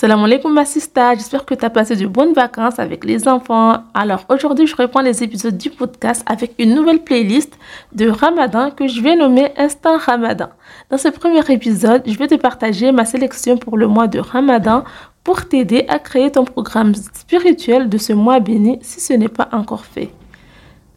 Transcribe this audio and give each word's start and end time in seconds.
Salam 0.00 0.24
alaikum 0.24 0.54
ma 0.54 0.64
sista, 0.64 1.14
j'espère 1.14 1.44
que 1.44 1.52
tu 1.54 1.62
as 1.62 1.68
passé 1.68 1.94
de 1.94 2.06
bonnes 2.06 2.32
vacances 2.32 2.78
avec 2.78 3.04
les 3.04 3.28
enfants. 3.28 3.82
Alors 3.92 4.24
aujourd'hui 4.30 4.66
je 4.66 4.74
reprends 4.74 5.02
les 5.02 5.22
épisodes 5.22 5.58
du 5.58 5.68
podcast 5.68 6.24
avec 6.24 6.54
une 6.58 6.74
nouvelle 6.74 7.04
playlist 7.04 7.58
de 7.92 8.08
Ramadan 8.08 8.70
que 8.70 8.88
je 8.88 9.02
vais 9.02 9.14
nommer 9.14 9.52
Instant 9.58 9.98
Ramadan. 9.98 10.48
Dans 10.88 10.96
ce 10.96 11.08
premier 11.08 11.42
épisode, 11.50 12.00
je 12.06 12.16
vais 12.16 12.28
te 12.28 12.36
partager 12.36 12.92
ma 12.92 13.04
sélection 13.04 13.58
pour 13.58 13.76
le 13.76 13.88
mois 13.88 14.06
de 14.06 14.20
Ramadan 14.20 14.84
pour 15.22 15.46
t'aider 15.46 15.84
à 15.88 15.98
créer 15.98 16.32
ton 16.32 16.46
programme 16.46 16.94
spirituel 16.94 17.90
de 17.90 17.98
ce 17.98 18.14
mois 18.14 18.40
béni 18.40 18.78
si 18.80 19.00
ce 19.00 19.12
n'est 19.12 19.28
pas 19.28 19.50
encore 19.52 19.84
fait. 19.84 20.08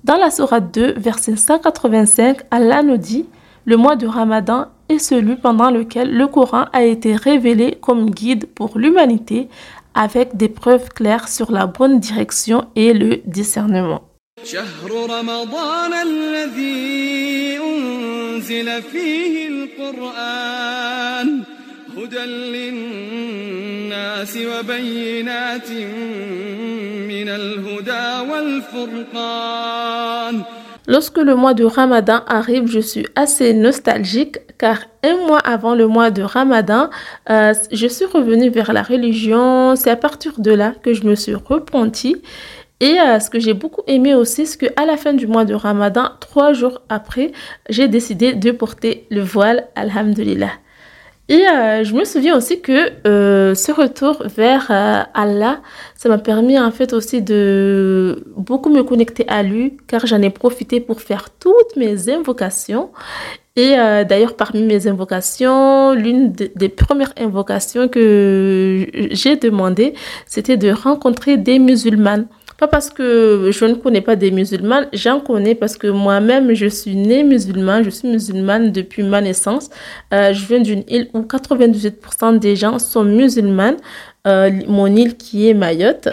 Dans 0.05 0.15
la 0.15 0.31
Sourate 0.31 0.73
2, 0.73 0.93
verset 0.95 1.35
185, 1.35 2.37
Allah 2.51 2.81
nous 2.83 2.95
dit 2.95 3.25
Le 3.65 3.75
mois 3.75 3.97
de 3.97 4.07
Ramadan 4.07 4.67
est 4.93 4.99
celui 4.99 5.35
pendant 5.35 5.71
lequel 5.71 6.15
le 6.15 6.27
Coran 6.27 6.65
a 6.73 6.83
été 6.83 7.15
révélé 7.15 7.77
comme 7.81 8.09
guide 8.09 8.45
pour 8.47 8.77
l'humanité 8.77 9.49
avec 9.93 10.37
des 10.37 10.49
preuves 10.49 10.89
claires 10.89 11.27
sur 11.27 11.51
la 11.51 11.65
bonne 11.67 11.99
direction 11.99 12.65
et 12.75 12.93
le 12.93 13.21
discernement. 13.25 14.01
Lorsque 30.85 31.17
le 31.17 31.35
mois 31.35 31.53
de 31.53 31.63
Ramadan 31.63 32.21
arrive, 32.27 32.67
je 32.67 32.79
suis 32.79 33.05
assez 33.15 33.53
nostalgique 33.53 34.37
car 34.63 34.85
un 35.03 35.17
mois 35.27 35.39
avant 35.39 35.75
le 35.75 35.87
mois 35.87 36.09
de 36.09 36.21
Ramadan, 36.21 36.89
euh, 37.29 37.53
je 37.73 37.85
suis 37.85 38.05
revenue 38.05 38.49
vers 38.49 38.71
la 38.71 38.81
religion. 38.81 39.75
C'est 39.75 39.89
à 39.89 39.97
partir 39.97 40.39
de 40.39 40.51
là 40.51 40.71
que 40.81 40.93
je 40.93 41.03
me 41.03 41.15
suis 41.15 41.35
repentie. 41.35 42.15
Et 42.79 42.97
euh, 42.97 43.19
ce 43.19 43.29
que 43.29 43.41
j'ai 43.41 43.53
beaucoup 43.53 43.81
aimé 43.87 44.15
aussi, 44.15 44.45
c'est 44.45 44.57
qu'à 44.57 44.85
la 44.85 44.95
fin 44.95 45.11
du 45.11 45.27
mois 45.27 45.43
de 45.43 45.53
Ramadan, 45.53 46.11
trois 46.21 46.53
jours 46.53 46.81
après, 46.87 47.33
j'ai 47.67 47.89
décidé 47.89 48.35
de 48.35 48.51
porter 48.51 49.05
le 49.11 49.19
voile, 49.19 49.67
alhamdulillah. 49.75 50.53
Et 51.27 51.45
euh, 51.45 51.83
je 51.83 51.93
me 51.93 52.05
souviens 52.05 52.37
aussi 52.37 52.61
que 52.61 52.79
ce 53.03 53.71
retour 53.73 54.23
vers 54.25 54.71
Allah, 55.13 55.59
ça 55.95 56.07
m'a 56.07 56.19
permis 56.19 56.57
en 56.57 56.71
fait 56.71 56.93
aussi 56.93 57.21
de 57.21 58.23
beaucoup 58.37 58.69
me 58.69 58.83
connecter 58.83 59.25
à 59.27 59.43
lui, 59.43 59.75
car 59.87 60.05
j'en 60.05 60.21
ai 60.21 60.29
profité 60.29 60.79
pour 60.79 61.01
faire 61.01 61.31
toutes 61.37 61.75
mes 61.75 62.09
invocations. 62.09 62.91
Et 63.55 63.75
d'ailleurs, 64.09 64.35
parmi 64.35 64.63
mes 64.63 64.87
invocations, 64.87 65.93
l'une 65.93 66.31
des 66.31 66.69
premières 66.69 67.13
invocations 67.19 67.87
que 67.87 68.87
j'ai 69.11 69.35
demandé, 69.35 69.93
c'était 70.25 70.57
de 70.57 70.71
rencontrer 70.71 71.37
des 71.37 71.59
musulmanes. 71.59 72.27
Pas 72.57 72.67
parce 72.67 72.89
que 72.89 73.49
je 73.51 73.65
ne 73.65 73.73
connais 73.73 74.01
pas 74.01 74.15
des 74.15 74.31
musulmans, 74.31 74.83
j'en 74.93 75.19
connais 75.19 75.55
parce 75.55 75.75
que 75.75 75.87
moi-même, 75.87 76.53
je 76.53 76.67
suis 76.67 76.95
née 76.95 77.23
musulmane, 77.23 77.83
je 77.83 77.89
suis 77.89 78.07
musulmane 78.07 78.71
depuis 78.71 79.03
ma 79.03 79.21
naissance. 79.21 79.69
Euh, 80.13 80.33
je 80.33 80.45
viens 80.45 80.59
d'une 80.59 80.83
île 80.87 81.09
où 81.13 81.21
98% 81.21 82.39
des 82.39 82.55
gens 82.55 82.79
sont 82.79 83.03
musulmans, 83.03 83.75
euh, 84.27 84.51
mon 84.67 84.87
île 84.87 85.17
qui 85.17 85.49
est 85.49 85.53
Mayotte. 85.53 86.09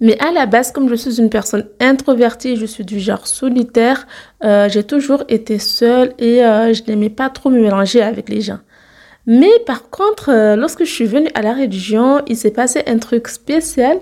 Mais 0.00 0.18
à 0.18 0.32
la 0.32 0.46
base, 0.46 0.72
comme 0.72 0.88
je 0.88 0.94
suis 0.94 1.18
une 1.18 1.28
personne 1.28 1.66
introvertie, 1.78 2.56
je 2.56 2.66
suis 2.66 2.84
du 2.84 3.00
genre 3.00 3.26
solitaire, 3.26 4.06
euh, 4.42 4.68
j'ai 4.68 4.82
toujours 4.82 5.24
été 5.28 5.58
seule 5.58 6.14
et 6.18 6.38
je 6.38 6.82
n'aimais 6.88 7.10
pas 7.10 7.28
trop 7.28 7.50
me 7.50 7.60
mélanger 7.60 8.00
avec 8.02 8.28
les 8.28 8.40
gens. 8.40 8.60
Mais 9.26 9.50
par 9.66 9.90
contre, 9.90 10.56
lorsque 10.56 10.84
je 10.84 10.90
suis 10.90 11.04
venue 11.04 11.28
à 11.34 11.42
la 11.42 11.52
religion, 11.52 12.22
il 12.26 12.36
s'est 12.36 12.50
passé 12.50 12.82
un 12.86 12.98
truc 12.98 13.28
spécial. 13.28 13.98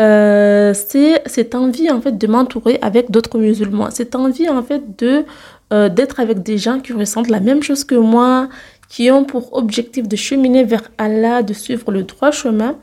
Euh, 0.00 0.72
c'est 0.74 1.22
cette 1.26 1.54
envie 1.54 1.90
en 1.90 2.00
fait 2.00 2.16
de 2.16 2.26
m'entourer 2.26 2.78
avec 2.80 3.10
d'autres 3.10 3.38
musulmans. 3.38 3.90
Cette 3.90 4.14
envie 4.14 4.48
en 4.48 4.62
fait 4.62 4.98
de 4.98 5.24
euh, 5.72 5.88
d'être 5.88 6.18
avec 6.18 6.42
des 6.42 6.58
gens 6.58 6.80
qui 6.80 6.92
ressentent 6.92 7.28
la 7.28 7.40
même 7.40 7.62
chose 7.62 7.84
que 7.84 7.94
moi, 7.94 8.48
qui 8.88 9.10
ont 9.10 9.24
pour 9.24 9.54
objectif 9.54 10.08
de 10.08 10.16
cheminer 10.16 10.64
vers 10.64 10.90
Allah, 10.98 11.42
de 11.42 11.52
suivre 11.52 11.92
le 11.92 12.02
droit 12.02 12.30
chemin. 12.30 12.76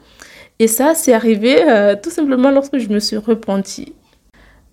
Et 0.59 0.67
ça, 0.67 0.93
c'est 0.93 1.13
arrivé 1.13 1.63
euh, 1.69 1.95
tout 2.01 2.09
simplement 2.09 2.51
lorsque 2.51 2.77
je 2.77 2.89
me 2.89 2.99
suis 2.99 3.15
repentie. 3.15 3.93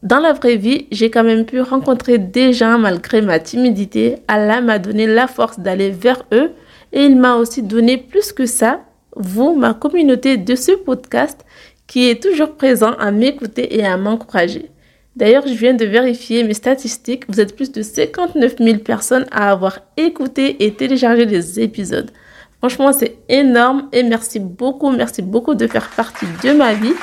Dans 0.03 0.19
la 0.19 0.33
vraie 0.33 0.57
vie, 0.57 0.89
j'ai 0.91 1.11
quand 1.11 1.23
même 1.23 1.47
pu 1.47 1.61
rencontrer 1.61 2.19
des 2.19 2.53
gens 2.53 2.79
malgré 2.79 3.23
ma 3.23 3.39
timidité. 3.39 4.17
Allah 4.27 4.61
m'a 4.61 4.81
donné 4.81 5.07
la 5.07 5.29
force 5.29 5.61
d'aller 5.61 5.91
vers 5.91 6.25
eux 6.33 6.51
et 6.93 7.05
il 7.05 7.17
m'a 7.17 7.37
aussi 7.37 7.63
donné 7.63 7.99
plus 7.99 8.33
que 8.33 8.47
ça, 8.47 8.81
vous, 9.15 9.55
ma 9.55 9.75
communauté 9.75 10.37
de 10.37 10.55
ce 10.57 10.73
podcast 10.73 11.45
qui 11.87 12.11
est 12.11 12.21
toujours 12.21 12.57
présent 12.57 12.93
à 12.99 13.13
m'écouter 13.13 13.79
et 13.79 13.85
à 13.85 13.97
m'encourager. 13.97 14.71
D'ailleurs, 15.15 15.47
je 15.47 15.55
viens 15.55 15.73
de 15.73 15.85
vérifier 15.85 16.45
mes 16.45 16.53
statistiques. 16.53 17.25
Vous 17.29 17.41
êtes 17.41 17.57
plus 17.57 17.73
de 17.73 17.81
59 17.81 18.57
000 18.59 18.79
personnes 18.79 19.27
à 19.31 19.51
avoir 19.51 19.79
écouté 19.97 20.65
et 20.65 20.75
téléchargé 20.75 21.25
les 21.25 21.61
épisodes. 21.61 22.11
Franchement, 22.59 22.93
c'est 22.93 23.19
énorme 23.29 23.89
et 23.93 24.03
merci 24.03 24.41
beaucoup, 24.41 24.91
merci 24.91 25.23
beaucoup 25.23 25.55
de 25.55 25.67
faire 25.67 25.89
partie 25.91 26.27
de 26.43 26.53
ma 26.53 26.75
vie. 26.75 26.95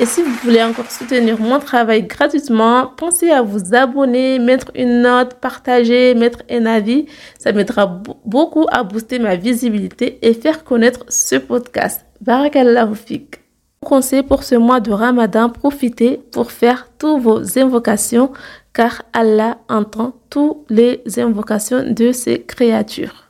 Et 0.00 0.06
si 0.06 0.22
vous 0.22 0.30
voulez 0.44 0.62
encore 0.62 0.90
soutenir 0.90 1.40
mon 1.40 1.58
travail 1.58 2.04
gratuitement, 2.04 2.92
pensez 2.96 3.30
à 3.30 3.42
vous 3.42 3.74
abonner, 3.74 4.38
mettre 4.38 4.70
une 4.76 5.02
note, 5.02 5.34
partager, 5.40 6.14
mettre 6.14 6.42
un 6.48 6.66
avis. 6.66 7.06
Ça 7.36 7.50
m'aidera 7.50 7.86
beaucoup 8.24 8.66
à 8.70 8.84
booster 8.84 9.18
ma 9.18 9.34
visibilité 9.34 10.18
et 10.22 10.34
faire 10.34 10.62
connaître 10.62 11.04
ce 11.08 11.34
podcast. 11.34 12.06
Barakallahu 12.20 12.94
fik. 12.94 13.40
Conseil 13.80 14.22
pour 14.22 14.44
ce 14.44 14.54
mois 14.54 14.80
de 14.80 14.92
Ramadan, 14.92 15.50
profitez 15.50 16.20
pour 16.32 16.52
faire 16.52 16.88
toutes 16.98 17.20
vos 17.20 17.58
invocations 17.58 18.32
car 18.72 19.02
Allah 19.12 19.58
entend 19.68 20.14
toutes 20.30 20.58
les 20.70 21.02
invocations 21.18 21.84
de 21.90 22.12
ses 22.12 22.42
créatures. 22.42 23.27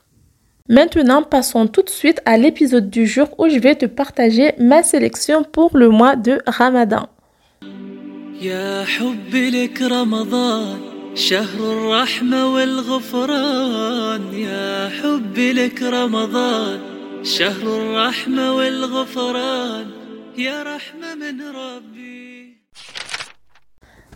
Maintenant, 0.71 1.23
passons 1.23 1.65
tout 1.65 1.81
de 1.81 1.89
suite 1.89 2.21
à 2.27 2.37
l'épisode 2.37 2.91
du 2.91 3.07
jour 3.07 3.27
où 3.39 3.49
je 3.49 3.57
vais 3.57 3.73
te 3.73 3.87
partager 3.87 4.53
ma 4.59 4.83
sélection 4.83 5.43
pour 5.43 5.75
le 5.75 5.89
mois 5.89 6.15
de 6.15 6.43
Ramadan. 6.45 7.09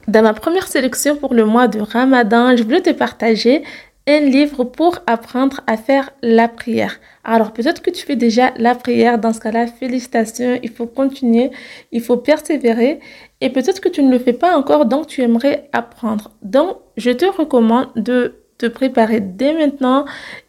Dans 0.08 0.22
ma 0.22 0.34
première 0.34 0.68
sélection 0.68 1.16
pour 1.16 1.34
le 1.34 1.46
mois 1.46 1.68
de 1.68 1.80
Ramadan, 1.80 2.56
je 2.56 2.62
voulais 2.62 2.81
te 2.81 2.91
partager 2.91 3.64
un 4.08 4.19
livre 4.19 4.66
pour 4.66 5.00
apprendre 5.08 5.62
à 5.66 5.78
faire 5.78 6.12
la 6.22 6.47
prière. 6.47 7.00
Alors 7.24 7.53
peut-être 7.53 7.81
que 7.81 7.90
tu 7.90 8.06
fais 8.06 8.18
déjà 8.18 8.53
la 8.58 8.75
prière, 8.75 9.18
dans 9.18 9.31
ce 9.31 9.40
cas-là, 9.40 9.68
félicitations, 9.68 10.59
il 10.62 10.69
faut 10.69 10.88
continuer, 10.88 11.52
il 11.91 12.02
faut 12.02 12.18
persévérer 12.18 13.00
et 13.40 13.50
peut-être 13.50 13.80
que 13.80 13.90
tu 13.90 14.03
ne 14.03 14.12
le 14.12 14.19
fais 14.19 14.34
pas 14.34 14.58
encore, 14.58 14.86
donc 14.86 15.08
tu 15.08 15.22
aimerais 15.22 15.69
apprendre. 15.72 16.31
Donc 16.41 16.78
je 16.97 17.12
te 17.12 17.25
recommande 17.25 17.90
de 17.96 18.44
te 18.58 18.66
préparer 18.66 19.19
dès 19.22 19.53
maintenant 19.53 20.06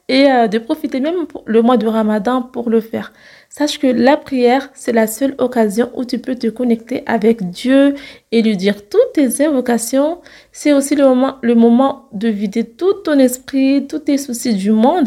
et 0.09 0.31
euh, 0.31 0.48
de 0.48 0.59
profiter 0.59 1.00
même 1.00 1.26
le 1.47 1.62
mois 1.62 1.76
de 1.76 1.87
Ramadan 1.87 2.42
pour 2.42 2.70
le 2.70 2.81
faire. 2.81 3.12
Sache 3.56 3.78
que 3.78 3.87
la 3.87 4.16
prière, 4.16 4.69
c'est 4.75 4.92
la 4.92 5.06
seule 5.06 5.37
occasion 5.38 5.88
où 5.94 6.04
tu 6.04 6.19
peux 6.19 6.34
te 6.34 6.48
connecter 6.48 7.04
avec 7.06 7.50
Dieu 7.50 7.94
et 8.32 8.42
lui 8.42 8.56
dire 8.56 8.88
toutes 8.88 9.12
tes 9.15 9.47
invocations. 9.47 10.19
C'est 10.50 10.72
aussi 10.72 10.97
le 10.97 11.04
moment, 11.04 11.37
le 11.41 11.54
moment 11.54 12.09
de 12.12 12.26
vider 12.26 12.65
tout 12.65 12.95
ton 13.04 13.16
esprit, 13.16 13.86
tous 13.86 14.01
tes 14.01 14.18
soucis 14.18 14.54
du 14.54 14.72
monde. 14.72 15.06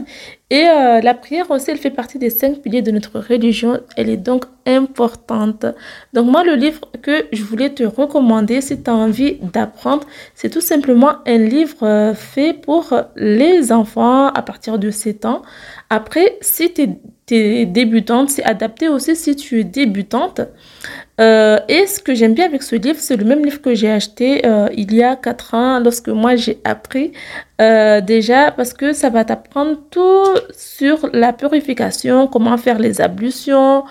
Et 0.50 0.66
euh, 0.66 1.02
la 1.02 1.14
prière 1.14 1.52
aussi, 1.52 1.72
elle 1.72 1.78
fait 1.78 1.92
partie 1.92 2.20
des 2.20 2.30
cinq 2.30 2.62
piliers 2.62 2.82
de 2.82 2.92
notre 2.92 3.20
religion. 3.20 3.82
Elle 3.98 4.10
est 4.10 4.16
donc 4.16 4.46
importante. 4.66 5.66
Donc 6.14 6.32
moi, 6.32 6.46
le 6.46 6.56
livre 6.56 6.80
que 7.02 7.26
je 7.34 7.44
voulais 7.44 7.72
te 7.72 7.84
recommander, 7.84 8.62
si 8.62 8.82
tu 8.82 8.90
as 8.90 8.96
envie 8.96 9.40
d'apprendre, 9.42 10.08
c'est 10.36 10.50
tout 10.50 10.62
simplement 10.62 11.16
un 11.26 11.38
livre 11.38 11.84
euh, 11.84 12.14
fait 12.14 12.54
pour 12.54 12.94
les 13.18 13.74
enfants 13.74 14.28
à 14.28 14.42
partir 14.42 14.80
de 14.80 14.87
7 14.92 15.26
ans. 15.26 15.42
Après, 15.90 16.38
si 16.42 16.74
tu 16.74 16.84
es, 17.32 17.66
débutante, 17.66 18.30
c'est 18.30 18.44
adapté 18.44 18.88
aussi 18.88 19.16
si 19.16 19.36
tu 19.36 19.60
es 19.60 19.64
débutante. 19.64 20.42
Euh, 21.20 21.60
et 21.68 21.88
ce 21.88 22.00
que 22.00 22.14
j'aime 22.14 22.36
bien 22.36 22.46
avec 22.46 22.62
ce 22.62 22.76
livre, 22.76 23.00
c'est 23.00 23.16
le 23.16 23.26
même 23.26 23.44
livre 23.44 23.60
que 23.60 23.74
j'ai 23.74 23.90
acheté 23.90 24.46
euh, 24.46 24.70
il 24.78 24.94
y 24.94 25.02
a 25.04 25.16
4 25.16 25.54
ans 25.56 25.80
lorsque 25.80 26.10
moi 26.10 26.36
j'ai 26.36 26.60
appris 26.64 27.12
Euh, 27.60 28.02
déjà 28.02 28.52
parce 28.52 28.72
que 28.72 28.94
ça 28.94 29.10
va 29.10 29.26
t'apprendre 29.26 29.80
tout 29.90 30.28
sur 30.56 31.10
la 31.12 31.34
purification, 31.34 32.28
comment 32.28 32.56
faire 32.58 32.78
les 32.78 33.02
ablutions, 33.02 33.84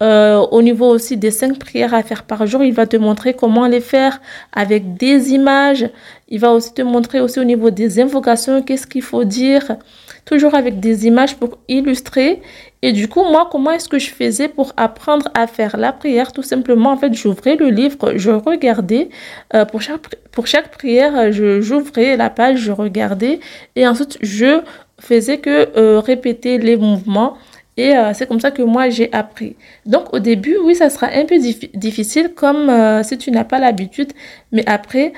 au 0.00 0.60
niveau 0.60 0.88
aussi 0.90 1.16
des 1.16 1.30
cinq 1.30 1.58
prières 1.58 1.94
à 1.94 2.02
faire 2.02 2.24
par 2.24 2.46
jour, 2.46 2.62
il 2.62 2.74
va 2.74 2.86
te 2.86 2.98
montrer 2.98 3.32
comment 3.32 3.66
les 3.66 3.80
faire 3.80 4.20
avec 4.52 4.98
des 4.98 5.32
images. 5.32 5.88
Il 6.28 6.40
va 6.40 6.50
aussi 6.52 6.74
te 6.74 6.82
montrer 6.82 7.20
aussi 7.20 7.38
au 7.40 7.44
niveau 7.44 7.70
des 7.70 8.00
invocations, 8.00 8.62
qu'est-ce 8.62 8.86
qu'il 8.86 9.02
faut 9.02 9.24
dire, 9.24 9.76
toujours 10.24 10.54
avec 10.54 10.80
des 10.80 11.06
images 11.06 11.36
pour 11.36 11.58
illustrer. 11.68 12.40
Et 12.82 12.92
du 12.92 13.08
coup, 13.08 13.24
moi, 13.24 13.48
comment 13.50 13.70
est-ce 13.70 13.88
que 13.88 13.98
je 13.98 14.10
faisais 14.10 14.48
pour 14.48 14.72
apprendre 14.76 15.30
à 15.34 15.46
faire 15.46 15.76
la 15.76 15.92
prière? 15.92 16.32
Tout 16.32 16.42
simplement, 16.42 16.92
en 16.92 16.96
fait, 16.96 17.14
j'ouvrais 17.14 17.56
le 17.56 17.68
livre, 17.70 18.12
je 18.16 18.30
regardais. 18.30 19.08
Euh, 19.54 19.64
pour, 19.64 19.80
chaque, 19.80 20.70
prière, 20.70 21.32
j'ouvrais 21.32 22.16
la 22.16 22.30
page, 22.30 22.58
je 22.58 22.72
regardais. 22.72 23.40
Et 23.76 23.86
ensuite, 23.86 24.18
je 24.20 24.60
faisais 25.00 25.38
que 25.38 25.78
euh, 25.78 26.00
répéter 26.00 26.58
les 26.58 26.76
mouvements. 26.76 27.36
Et 27.76 27.96
euh, 27.96 28.12
c'est 28.14 28.28
comme 28.28 28.38
ça 28.38 28.50
que 28.50 28.62
moi, 28.62 28.88
j'ai 28.88 29.12
appris. 29.12 29.56
Donc, 29.86 30.14
au 30.14 30.18
début, 30.18 30.56
oui, 30.62 30.74
ça 30.74 30.90
sera 30.90 31.08
un 31.08 31.24
peu 31.24 31.38
difficile 31.74 32.32
comme 32.34 32.70
si 33.02 33.18
tu 33.18 33.30
n'as 33.30 33.44
pas 33.44 33.58
l'habitude. 33.58 34.12
Mais 34.52 34.64
après, 34.66 35.12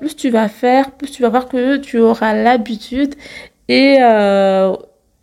plus 0.00 0.16
tu 0.16 0.30
vas 0.30 0.48
faire, 0.48 0.90
plus 0.90 1.10
tu 1.10 1.22
vas 1.22 1.28
voir 1.28 1.48
que 1.48 1.76
tu 1.76 1.98
auras 1.98 2.34
l'habitude. 2.34 3.14
Et 3.68 3.98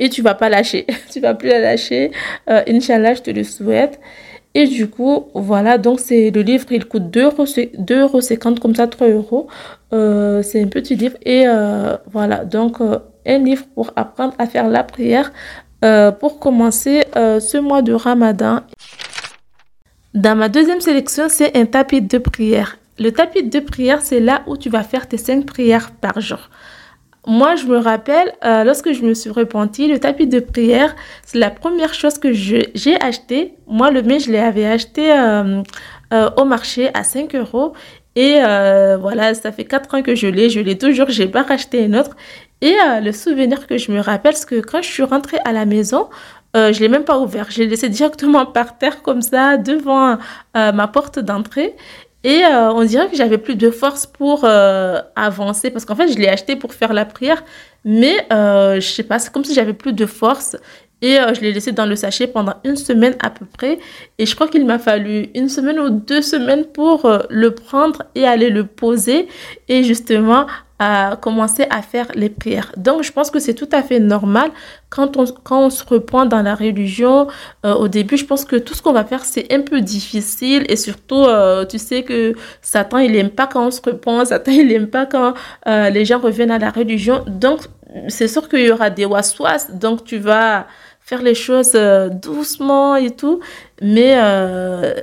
et 0.02 0.10
tu 0.10 0.24
vas 0.24 0.34
pas 0.34 0.50
lâcher. 0.50 0.86
tu 1.12 1.20
vas 1.22 1.36
plus 1.36 1.50
la 1.50 1.60
lâcher. 1.60 2.12
Euh, 2.50 2.64
Inch'Allah, 2.68 3.14
je 3.14 3.22
te 3.22 3.30
le 3.30 3.44
souhaite. 3.44 4.00
Et 4.54 4.68
du 4.68 4.90
coup, 4.90 5.28
voilà, 5.34 5.78
donc 5.78 6.02
c'est 6.02 6.32
le 6.32 6.42
livre, 6.42 6.66
il 6.72 6.86
coûte 6.86 7.04
2,50 7.04 7.94
euros, 8.02 8.56
comme 8.60 8.76
ça, 8.76 8.88
3 8.88 9.08
euros. 9.10 9.48
Euh, 9.94 10.42
c'est 10.42 10.62
un 10.62 10.68
petit 10.68 10.96
livre. 10.96 11.16
Et 11.24 11.48
euh, 11.48 11.96
voilà, 12.12 12.44
donc 12.44 12.82
euh, 12.82 12.98
un 13.26 13.38
livre 13.38 13.64
pour 13.76 13.94
apprendre 13.96 14.34
à 14.40 14.48
faire 14.48 14.68
la 14.68 14.84
prière 14.84 15.32
pour 16.20 16.38
commencer 16.38 17.06
ce 17.16 17.58
mois 17.58 17.82
de 17.82 17.94
Ramadan. 17.94 18.60
Dans 20.14 20.36
ma 20.36 20.48
deuxième 20.48 20.80
sélection, 20.80 21.24
c'est 21.28 21.58
un 21.58 21.66
tapis 21.66 22.04
de 22.04 22.20
prière. 22.20 22.78
Le 23.00 23.10
tapis 23.10 23.42
de 23.42 23.60
prière, 23.60 24.04
c'est 24.04 24.20
là 24.20 24.44
où 24.46 24.58
tu 24.58 24.70
vas 24.70 24.84
faire 24.84 25.08
tes 25.08 25.18
5 25.18 25.44
prières 25.44 25.90
par 25.90 26.22
jour. 26.22 26.52
Moi, 27.28 27.56
je 27.56 27.66
me 27.68 27.78
rappelle, 27.78 28.34
euh, 28.44 28.64
lorsque 28.64 28.94
je 28.94 29.04
me 29.04 29.14
suis 29.14 29.30
repentie, 29.30 29.88
le 29.88 30.00
tapis 30.00 30.26
de 30.26 30.40
prière, 30.40 30.96
c'est 31.24 31.38
la 31.38 31.52
première 31.52 31.94
chose 31.94 32.18
que 32.18 32.34
j'ai 32.34 33.00
acheté. 33.00 33.54
Moi, 33.68 33.92
le 33.92 34.02
mien, 34.02 34.18
je 34.18 34.32
l'avais 34.32 34.66
acheté 34.66 35.12
euh, 35.12 35.62
euh, 36.14 36.30
au 36.38 36.46
marché 36.46 36.90
à 36.96 37.04
5 37.04 37.36
euros. 37.36 37.74
Et 38.16 38.40
voilà, 39.00 39.34
ça 39.36 39.52
fait 39.52 39.66
4 39.66 39.96
ans 39.96 40.02
que 40.02 40.16
je 40.16 40.28
l'ai. 40.28 40.50
Je 40.50 40.60
l'ai 40.60 40.78
toujours, 40.78 41.10
j'ai 41.10 41.28
pas 41.28 41.44
racheté 41.44 41.86
un 41.86 41.94
autre. 41.94 42.16
Et 42.62 42.76
le 43.02 43.12
souvenir 43.12 43.68
que 43.68 43.78
je 43.78 43.92
me 43.92 44.02
rappelle, 44.02 44.36
c'est 44.36 44.48
que 44.48 44.60
quand 44.60 44.82
je 44.82 44.90
suis 44.90 45.04
rentrée 45.04 45.38
à 45.46 45.54
la 45.54 45.66
maison, 45.66 46.10
je 46.54 46.78
l'ai 46.80 46.90
même 46.90 47.06
pas 47.06 47.20
ouvert. 47.20 47.48
Je 47.50 47.60
l'ai 47.60 47.68
laissé 47.68 47.88
directement 47.88 48.46
par 48.46 48.78
terre 48.78 49.02
comme 49.02 49.22
ça, 49.22 49.56
devant 49.56 50.18
ma 50.54 50.88
porte 50.88 51.20
d'entrée. 51.20 51.76
Et 52.24 52.44
euh, 52.46 52.72
on 52.72 52.84
dirait 52.84 53.10
que 53.10 53.16
j'avais 53.16 53.38
plus 53.38 53.56
de 53.56 53.72
force 53.72 54.06
pour 54.06 54.42
euh, 54.44 55.00
avancer 55.16 55.72
parce 55.72 55.86
qu'en 55.86 55.96
fait, 55.96 56.08
je 56.12 56.18
l'ai 56.18 56.28
acheté 56.28 56.56
pour 56.56 56.74
faire 56.74 56.94
la 56.94 57.06
prière, 57.06 57.44
mais 57.84 58.26
euh, 58.32 58.76
je 58.76 58.88
sais 58.88 59.04
pas, 59.04 59.18
c'est 59.18 59.32
comme 59.32 59.44
si 59.44 59.54
j'avais 59.56 59.74
plus 59.74 59.94
de 59.94 60.06
force 60.06 60.56
et 61.02 61.20
euh, 61.20 61.34
je 61.34 61.42
l'ai 61.42 61.52
laissé 61.52 61.72
dans 61.72 61.88
le 61.88 61.96
sachet 61.96 62.28
pendant 62.28 62.54
une 62.64 62.76
semaine 62.76 63.16
à 63.24 63.32
peu 63.32 63.46
près. 63.46 63.80
Et 64.20 64.28
je 64.28 64.36
crois 64.36 64.48
qu'il 64.48 64.66
m'a 64.68 64.78
fallu 64.78 65.30
une 65.34 65.50
semaine 65.50 65.80
ou 65.80 65.90
deux 65.90 66.22
semaines 66.22 66.66
pour 66.66 67.12
le 67.30 67.52
prendre 67.56 68.04
et 68.14 68.26
aller 68.28 68.52
le 68.52 68.68
poser 68.68 69.28
et 69.68 69.84
justement 69.84 70.46
à 70.84 71.16
commencer 71.16 71.68
à 71.70 71.84
faire 71.84 72.08
les 72.16 72.30
prières. 72.30 72.72
Donc, 72.76 73.04
je 73.04 73.12
pense 73.12 73.30
que 73.30 73.38
c'est 73.38 73.54
tout 73.54 73.70
à 73.72 73.84
fait 73.84 74.00
normal 74.00 74.50
quand 74.90 75.16
on, 75.16 75.26
quand 75.44 75.68
on 75.68 75.70
se 75.70 75.86
reprend 75.86 76.26
dans 76.26 76.42
la 76.42 76.56
religion. 76.56 77.28
Euh, 77.68 77.76
au 77.76 77.88
début, 77.88 78.18
je 78.18 78.26
pense 78.26 78.46
que 78.46 78.56
tout 78.56 78.74
ce 78.74 78.82
qu'on 78.82 78.92
va 78.92 79.06
faire, 79.06 79.24
c'est 79.24 79.54
un 79.54 79.62
peu 79.62 79.82
difficile 79.82 80.66
et 80.70 80.76
surtout, 80.76 81.24
euh, 81.24 81.66
tu 81.66 81.78
sais 81.78 82.02
que 82.02 82.34
Satan, 82.64 82.98
il 82.98 83.16
aime 83.16 83.30
pas 83.30 83.46
quand 83.46 83.68
on 83.68 83.70
se 83.70 83.80
reprend, 83.80 84.26
Satan, 84.32 84.52
il 84.52 84.72
aime 84.72 84.88
pas 84.88 85.06
quand 85.06 85.36
euh, 85.68 85.92
les 85.92 86.04
gens 86.04 86.18
reviennent 86.18 86.50
à 86.50 86.58
la 86.58 86.72
religion. 86.72 87.24
Donc, 87.28 87.60
c'est 88.08 88.28
sûr 88.28 88.50
qu'il 88.50 88.66
y 88.66 88.72
aura 88.72 88.90
des 88.90 89.06
waswas, 89.06 89.68
donc 89.72 90.04
tu 90.04 90.18
vas 90.18 90.66
faire 91.00 91.22
les 91.22 91.36
choses 91.36 91.78
doucement 92.12 92.96
et 92.96 93.12
tout. 93.12 93.42
Mais 93.82 94.16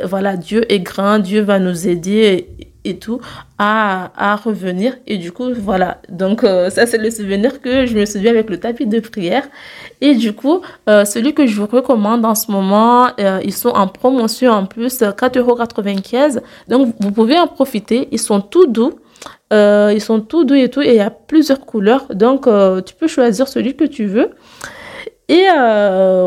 voilà, 0.05 0.37
Dieu 0.37 0.65
est 0.73 0.81
grand, 0.81 1.19
Dieu 1.19 1.43
va 1.43 1.59
nous 1.59 1.87
aider 1.87 2.49
et 2.85 2.99
tout 2.99 3.21
à, 3.59 4.37
revenir. 4.37 4.97
Et 5.07 5.19
du 5.19 5.33
coup, 5.33 5.53
voilà. 5.55 6.01
Donc, 6.09 6.45
euh, 6.45 6.71
ça, 6.71 6.87
c'est 6.87 6.99
le 6.99 7.11
souvenir 7.11 7.61
que 7.61 7.87
je 7.87 7.97
me 7.97 8.07
souviens 8.07 8.31
avec 8.31 8.49
le 8.51 8.59
tapis 8.59 8.87
de 8.87 9.01
prière. 9.01 9.49
Et 10.01 10.15
du 10.15 10.33
coup, 10.33 10.61
euh, 10.89 11.05
celui 11.05 11.35
que 11.35 11.47
je 11.47 11.61
vous 11.61 11.67
recommande 11.67 12.25
en 12.25 12.35
ce 12.35 12.51
moment, 12.51 13.09
euh, 13.21 13.41
ils 13.45 13.53
sont 13.53 13.71
en 13.71 13.89
promotion 13.89 14.53
en 14.53 14.67
plus, 14.67 15.01
4,95€. 15.01 16.41
Donc, 16.69 16.95
vous 17.01 17.13
pouvez 17.13 17.39
en 17.39 17.47
profiter. 17.47 18.09
Ils 18.13 18.21
sont 18.21 18.41
tout 18.41 18.67
doux. 18.67 18.93
ils 19.51 20.01
sont 20.01 20.21
tout 20.21 20.45
doux 20.45 20.55
et 20.55 20.69
tout. 20.69 20.83
Et 20.83 20.91
il 20.91 20.97
y 20.97 21.01
a 21.01 21.11
plusieurs 21.11 21.61
couleurs. 21.61 22.07
Donc, 22.15 22.49
tu 22.87 22.95
peux 22.95 23.09
choisir 23.09 23.49
celui 23.49 23.75
que 23.77 23.85
tu 23.85 24.07
veux. 24.07 24.31
Et 25.29 25.47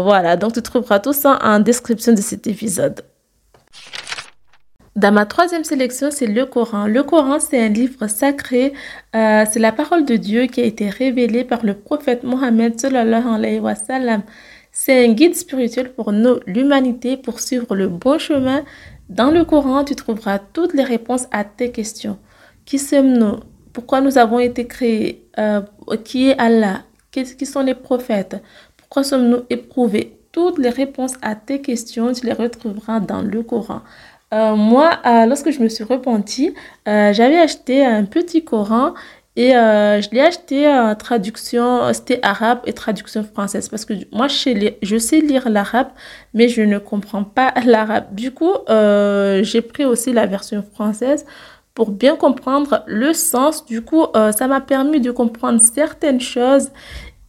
voilà, 0.07 0.37
donc 0.37 0.53
tu 0.53 0.61
trouveras 0.61 0.99
tout 0.99 1.13
ça 1.13 1.39
en 1.41 1.59
description 1.59 2.13
de 2.13 2.21
cet 2.21 2.45
épisode. 2.45 3.01
Dans 4.97 5.13
ma 5.13 5.25
troisième 5.25 5.63
sélection, 5.63 6.11
c'est 6.11 6.27
le 6.27 6.45
Coran. 6.45 6.85
Le 6.85 7.01
Coran, 7.03 7.39
c'est 7.39 7.61
un 7.61 7.69
livre 7.69 8.07
sacré. 8.07 8.73
Euh, 9.15 9.45
c'est 9.49 9.59
la 9.59 9.71
parole 9.71 10.03
de 10.03 10.17
Dieu 10.17 10.47
qui 10.47 10.59
a 10.59 10.65
été 10.65 10.89
révélée 10.89 11.45
par 11.45 11.65
le 11.65 11.75
prophète 11.75 12.23
Mohammed. 12.23 12.73
C'est 14.73 15.05
un 15.05 15.13
guide 15.13 15.35
spirituel 15.35 15.93
pour 15.93 16.11
nous, 16.11 16.39
l'humanité, 16.45 17.15
pour 17.15 17.39
suivre 17.39 17.73
le 17.73 17.87
bon 17.87 18.17
chemin. 18.19 18.63
Dans 19.07 19.31
le 19.31 19.45
Coran, 19.45 19.85
tu 19.85 19.95
trouveras 19.95 20.39
toutes 20.39 20.73
les 20.73 20.83
réponses 20.83 21.25
à 21.31 21.45
tes 21.45 21.71
questions. 21.71 22.17
Qui 22.65 22.77
sommes-nous? 22.77 23.37
Pourquoi 23.71 24.01
nous 24.01 24.17
avons 24.17 24.39
été 24.39 24.67
créés? 24.67 25.25
Euh, 25.39 25.61
Qui 26.03 26.29
est 26.29 26.37
Allah? 26.37 26.83
Qui 27.11 27.45
sont 27.45 27.61
les 27.61 27.75
prophètes? 27.75 28.41
Pourquoi 28.75 29.05
sommes-nous 29.05 29.43
éprouvés? 29.49 30.17
Toutes 30.33 30.59
les 30.59 30.69
réponses 30.69 31.15
à 31.21 31.35
tes 31.35 31.59
questions, 31.59 32.13
tu 32.13 32.25
les 32.25 32.31
retrouveras 32.33 33.01
dans 33.01 33.21
le 33.21 33.43
Coran. 33.43 33.81
Euh, 34.33 34.55
moi, 34.55 34.99
euh, 35.05 35.25
lorsque 35.25 35.51
je 35.51 35.59
me 35.59 35.67
suis 35.67 35.83
repentie, 35.83 36.53
euh, 36.87 37.11
j'avais 37.11 37.37
acheté 37.37 37.85
un 37.85 38.05
petit 38.05 38.45
Coran 38.45 38.93
et 39.35 39.51
je 39.51 40.09
l'ai 40.13 40.21
acheté 40.21 40.67
en 40.67 40.93
traduction, 40.95 41.93
c'était 41.93 42.19
arabe 42.21 42.59
et 42.65 42.73
traduction 42.73 43.23
française 43.23 43.69
parce 43.69 43.85
que 43.85 43.93
moi, 44.11 44.27
je 44.27 44.35
sais, 44.35 44.77
je 44.81 44.97
sais 44.97 45.19
lire 45.21 45.49
l'arabe, 45.49 45.87
mais 46.33 46.49
je 46.49 46.61
ne 46.61 46.77
comprends 46.79 47.23
pas 47.23 47.53
l'arabe. 47.65 48.13
Du 48.13 48.31
coup, 48.31 48.53
j'ai 48.67 49.61
pris 49.61 49.85
aussi 49.85 50.11
la 50.13 50.25
version 50.25 50.63
française 50.73 51.25
pour 51.73 51.91
bien 51.91 52.17
comprendre 52.17 52.83
le 52.87 53.13
sens. 53.13 53.65
Du 53.65 53.81
coup, 53.81 54.05
ça 54.13 54.47
m'a 54.47 54.59
permis 54.61 54.99
de 54.99 55.11
comprendre 55.11 55.61
certaines 55.61 56.21
choses 56.21 56.69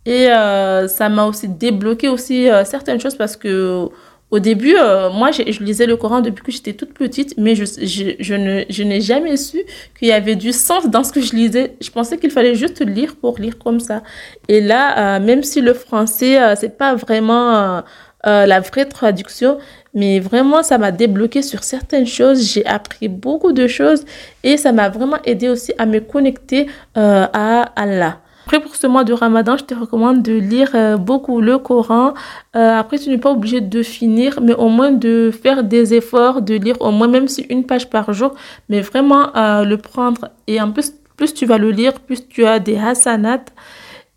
et 0.04 0.26
ça 0.26 1.08
m'a 1.08 1.24
aussi 1.26 1.48
débloqué 1.48 2.08
aussi 2.08 2.48
certaines 2.64 3.00
choses 3.00 3.14
parce 3.14 3.36
que 3.36 3.88
au 4.32 4.38
début, 4.38 4.74
euh, 4.78 5.10
moi, 5.10 5.30
je, 5.30 5.42
lisais 5.62 5.84
le 5.84 5.98
Coran 5.98 6.22
depuis 6.22 6.42
que 6.42 6.50
j'étais 6.50 6.72
toute 6.72 6.94
petite, 6.94 7.34
mais 7.36 7.54
je, 7.54 7.66
je, 7.66 8.64
je 8.66 8.82
n'ai 8.82 9.00
jamais 9.02 9.36
su 9.36 9.58
qu'il 9.98 10.08
y 10.08 10.12
avait 10.12 10.36
du 10.36 10.52
sens 10.52 10.88
dans 10.88 11.04
ce 11.04 11.12
que 11.12 11.20
je 11.20 11.36
lisais. 11.36 11.76
Je 11.82 11.90
pensais 11.90 12.16
qu'il 12.16 12.30
fallait 12.30 12.54
juste 12.54 12.80
lire 12.80 13.14
pour 13.16 13.38
lire 13.38 13.58
comme 13.58 13.78
ça. 13.78 14.02
Et 14.48 14.62
là, 14.62 15.16
euh, 15.16 15.20
même 15.20 15.42
si 15.42 15.60
le 15.60 15.74
français, 15.74 16.40
euh, 16.40 16.54
c'est 16.56 16.78
pas 16.78 16.94
vraiment 16.94 17.82
la 18.24 18.60
vraie 18.60 18.86
traduction, 18.86 19.58
mais 19.92 20.18
vraiment, 20.18 20.62
ça 20.62 20.78
m'a 20.78 20.92
débloqué 20.92 21.42
sur 21.42 21.62
certaines 21.62 22.06
choses. 22.06 22.40
J'ai 22.52 22.64
appris 22.64 23.08
beaucoup 23.08 23.52
de 23.52 23.66
choses 23.66 24.02
et 24.44 24.56
ça 24.56 24.72
m'a 24.72 24.88
vraiment 24.88 25.18
aidé 25.26 25.50
aussi 25.50 25.74
à 25.76 25.84
me 25.84 26.00
connecter 26.00 26.68
à 26.94 27.70
Allah. 27.76 28.21
Après, 28.52 28.66
pour 28.66 28.76
ce 28.76 28.86
mois 28.86 29.02
de 29.02 29.14
Ramadan, 29.14 29.56
je 29.56 29.64
te 29.64 29.72
recommande 29.74 30.20
de 30.20 30.34
lire 30.34 30.72
euh, 30.74 30.98
beaucoup 30.98 31.40
le 31.40 31.56
Coran. 31.56 32.12
Euh, 32.54 32.78
après, 32.78 32.98
tu 32.98 33.08
n'es 33.08 33.16
pas 33.16 33.30
obligé 33.30 33.62
de 33.62 33.82
finir, 33.82 34.40
mais 34.42 34.52
au 34.52 34.68
moins 34.68 34.92
de 34.92 35.30
faire 35.30 35.64
des 35.64 35.94
efforts, 35.94 36.42
de 36.42 36.56
lire 36.56 36.76
au 36.80 36.90
moins 36.90 37.08
même 37.08 37.28
si 37.28 37.46
une 37.48 37.64
page 37.64 37.88
par 37.88 38.12
jour, 38.12 38.34
mais 38.68 38.82
vraiment 38.82 39.34
euh, 39.36 39.64
le 39.64 39.78
prendre. 39.78 40.28
Et 40.46 40.60
en 40.60 40.70
plus, 40.70 40.92
plus 41.16 41.32
tu 41.32 41.46
vas 41.46 41.56
le 41.56 41.70
lire, 41.70 41.94
plus 41.94 42.28
tu 42.28 42.44
as 42.44 42.58
des 42.58 42.76
hasanat. 42.76 43.46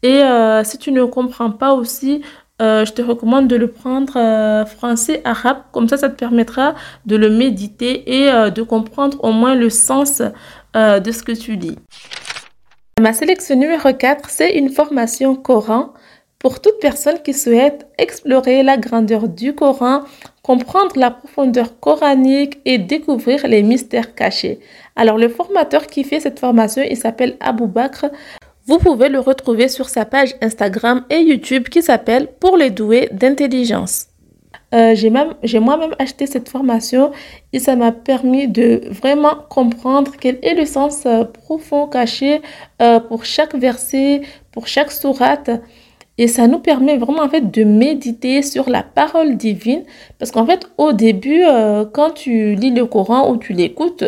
Et 0.04 0.22
si 0.66 0.78
tu 0.80 0.92
ne 0.92 1.06
comprends 1.06 1.52
pas 1.52 1.74
aussi, 1.74 2.22
je 2.60 2.92
te 2.92 3.02
recommande 3.02 3.48
de 3.48 3.56
le 3.56 3.68
prendre 3.68 4.66
français, 4.66 5.22
arabe. 5.24 5.60
Comme 5.72 5.88
ça, 5.88 5.98
ça 5.98 6.10
te 6.10 6.16
permettra 6.16 6.76
de 7.06 7.16
le 7.16 7.30
méditer 7.30 8.22
et 8.22 8.52
de 8.52 8.62
comprendre 8.62 9.18
au 9.24 9.32
moins 9.32 9.56
le 9.56 9.72
sens 9.72 10.22
de 10.76 11.12
ce 11.12 11.24
que 11.24 11.32
tu 11.32 11.56
lis. 11.56 11.78
Ma 13.02 13.12
sélection 13.12 13.58
numéro 13.58 13.92
4, 13.92 14.30
c'est 14.30 14.58
une 14.58 14.70
formation 14.70 15.36
Coran 15.36 15.94
pour 16.40 16.62
toute 16.62 16.80
personne 16.80 17.22
qui 17.22 17.34
souhaite 17.34 17.88
explorer 17.98 18.64
la 18.64 18.78
grandeur 18.78 19.28
du 19.28 19.54
Coran, 19.54 20.04
comprendre 20.42 20.98
la 20.98 21.12
profondeur 21.12 21.78
coranique 21.82 22.58
et 22.64 22.78
découvrir 22.78 23.46
les 23.50 23.64
mystères 23.64 24.16
cachés. 24.16 24.62
Alors 24.96 25.18
le 25.18 25.28
formateur 25.28 25.88
qui 25.88 26.06
fait 26.06 26.22
cette 26.22 26.40
formation, 26.40 26.84
il 26.90 26.96
s'appelle 26.96 27.36
Abou 27.42 27.68
Bakr. 27.68 28.06
Vous 28.66 28.78
pouvez 28.78 29.10
le 29.10 29.20
retrouver 29.20 29.68
sur 29.68 29.90
sa 29.90 30.06
page 30.06 30.34
Instagram 30.42 31.04
et 31.10 31.20
YouTube 31.20 31.68
qui 31.68 31.82
s'appelle 31.82 32.30
Pour 32.40 32.56
les 32.56 32.70
doués 32.70 33.10
d'intelligence. 33.12 34.08
Euh, 34.76 34.94
j'ai 34.94 35.10
même 35.10 35.36
j'ai 35.44 35.60
moi-même 35.60 35.96
acheté 36.00 36.28
cette 36.28 36.50
formation 36.50 37.12
et 37.54 37.60
ça 37.60 37.76
m'a 37.78 37.94
permis 37.94 38.48
de 38.48 38.82
vraiment 38.90 39.36
comprendre 39.50 40.12
quel 40.20 40.38
est 40.42 40.54
le 40.54 40.66
sens 40.66 41.06
euh, 41.06 41.24
profond 41.24 41.88
caché 41.88 42.42
euh, 42.82 43.00
pour 43.00 43.24
chaque 43.24 43.56
verset, 43.56 44.22
pour 44.52 44.68
chaque 44.68 44.92
sourate. 44.92 45.50
Et 46.18 46.28
ça 46.28 46.48
nous 46.48 46.60
permet 46.60 46.98
vraiment 46.98 47.24
en 47.24 47.30
fait 47.30 47.52
de 47.52 47.64
méditer 47.64 48.42
sur 48.42 48.70
la 48.70 48.84
parole 48.84 49.38
divine 49.38 49.84
parce 50.18 50.32
qu'en 50.32 50.46
fait 50.46 50.66
au 50.78 50.94
début 50.94 51.44
quand 51.92 52.12
tu 52.12 52.56
lis 52.56 52.72
le 52.72 52.86
Coran 52.86 53.30
ou 53.30 53.36
tu 53.36 53.52
l'écoutes 53.52 54.06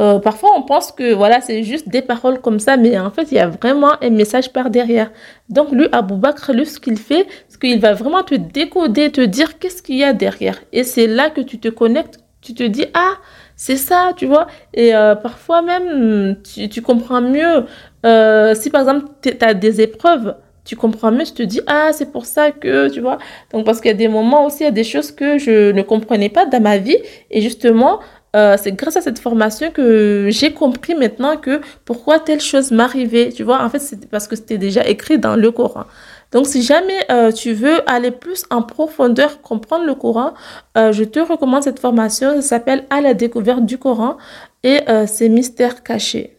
euh, 0.00 0.18
parfois, 0.18 0.50
on 0.56 0.62
pense 0.62 0.90
que 0.90 1.14
voilà, 1.14 1.40
c'est 1.40 1.62
juste 1.62 1.88
des 1.88 2.02
paroles 2.02 2.40
comme 2.40 2.58
ça, 2.58 2.76
mais 2.76 2.98
en 2.98 3.10
fait, 3.10 3.30
il 3.30 3.34
y 3.36 3.38
a 3.38 3.46
vraiment 3.48 3.92
un 4.02 4.10
message 4.10 4.52
par 4.52 4.70
derrière. 4.70 5.10
Donc, 5.48 5.70
lui, 5.70 5.86
Abou 5.92 6.16
Bakr, 6.16 6.52
lui, 6.52 6.66
ce 6.66 6.80
qu'il 6.80 6.98
fait, 6.98 7.26
c'est 7.48 7.60
qu'il 7.60 7.80
va 7.80 7.94
vraiment 7.94 8.24
te 8.24 8.34
décoder, 8.34 9.12
te 9.12 9.20
dire 9.20 9.58
qu'est-ce 9.58 9.82
qu'il 9.82 9.96
y 9.96 10.04
a 10.04 10.12
derrière. 10.12 10.58
Et 10.72 10.82
c'est 10.82 11.06
là 11.06 11.30
que 11.30 11.40
tu 11.40 11.60
te 11.60 11.68
connectes, 11.68 12.18
tu 12.40 12.54
te 12.54 12.64
dis, 12.64 12.86
ah, 12.94 13.14
c'est 13.54 13.76
ça, 13.76 14.12
tu 14.16 14.26
vois. 14.26 14.48
Et 14.74 14.94
euh, 14.96 15.14
parfois 15.14 15.62
même, 15.62 16.38
tu, 16.42 16.82
comprends 16.82 17.20
mieux. 17.20 17.64
Euh, 18.04 18.54
si 18.54 18.70
par 18.70 18.80
exemple, 18.82 19.06
tu 19.22 19.32
as 19.40 19.54
des 19.54 19.80
épreuves, 19.80 20.36
tu 20.64 20.74
comprends 20.76 21.12
mieux, 21.12 21.24
tu 21.24 21.34
te 21.34 21.42
dis, 21.44 21.60
ah, 21.68 21.90
c'est 21.92 22.10
pour 22.10 22.26
ça 22.26 22.50
que, 22.50 22.88
tu 22.88 23.00
vois. 23.00 23.18
Donc, 23.52 23.64
parce 23.64 23.80
qu'il 23.80 23.90
y 23.92 23.94
a 23.94 23.96
des 23.96 24.08
moments 24.08 24.44
aussi, 24.46 24.62
il 24.62 24.64
y 24.64 24.68
a 24.68 24.72
des 24.72 24.84
choses 24.84 25.12
que 25.12 25.38
je 25.38 25.70
ne 25.70 25.82
comprenais 25.82 26.30
pas 26.30 26.46
dans 26.46 26.60
ma 26.60 26.78
vie. 26.78 26.98
Et 27.30 27.40
justement, 27.40 28.00
euh, 28.34 28.56
c'est 28.60 28.72
grâce 28.72 28.96
à 28.96 29.00
cette 29.00 29.18
formation 29.18 29.70
que 29.70 30.28
j'ai 30.30 30.52
compris 30.52 30.94
maintenant 30.94 31.36
que 31.36 31.60
pourquoi 31.84 32.18
telle 32.18 32.40
chose 32.40 32.70
m'arrivait. 32.70 33.30
Tu 33.30 33.42
vois, 33.42 33.62
en 33.62 33.68
fait, 33.68 33.78
c'est 33.78 34.08
parce 34.08 34.26
que 34.26 34.36
c'était 34.36 34.58
déjà 34.58 34.84
écrit 34.86 35.18
dans 35.18 35.36
le 35.36 35.50
Coran. 35.50 35.84
Donc, 36.32 36.46
si 36.46 36.62
jamais 36.62 37.06
euh, 37.10 37.30
tu 37.30 37.52
veux 37.52 37.88
aller 37.88 38.10
plus 38.10 38.44
en 38.50 38.62
profondeur, 38.62 39.40
comprendre 39.40 39.84
le 39.84 39.94
Coran, 39.94 40.34
euh, 40.76 40.90
je 40.92 41.04
te 41.04 41.20
recommande 41.20 41.62
cette 41.62 41.78
formation. 41.78 42.34
Ça 42.36 42.42
s'appelle 42.42 42.84
À 42.90 43.00
la 43.00 43.14
découverte 43.14 43.64
du 43.64 43.78
Coran 43.78 44.16
et 44.62 44.80
c'est 45.06 45.28
Mystères 45.28 45.82
cachés. 45.82 46.38